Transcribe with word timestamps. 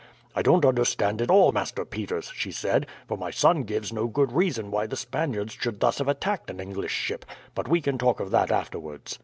"'I 0.35 0.41
don't 0.41 0.65
understand 0.65 1.21
it 1.21 1.29
all, 1.29 1.51
Master 1.51 1.85
Peters,' 1.85 2.31
she 2.33 2.51
said, 2.51 2.87
'for 3.07 3.19
my 3.19 3.29
son 3.29 3.61
gives 3.61 3.93
no 3.93 4.07
good 4.07 4.31
reason 4.31 4.71
why 4.71 4.87
the 4.87 4.95
Spaniards 4.95 5.53
should 5.53 5.79
thus 5.79 5.99
have 5.99 6.07
attacked 6.07 6.49
an 6.49 6.59
English 6.59 6.91
ship; 6.93 7.23
but 7.53 7.67
we 7.67 7.81
can 7.81 7.99
talk 7.99 8.19
of 8.19 8.31
that 8.31 8.51
afterwards. 8.51 9.19